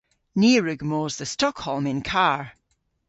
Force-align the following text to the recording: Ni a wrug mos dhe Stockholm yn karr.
Ni 0.39 0.49
a 0.59 0.61
wrug 0.61 0.81
mos 0.89 1.13
dhe 1.19 1.27
Stockholm 1.35 1.85
yn 1.91 2.01
karr. 2.11 2.43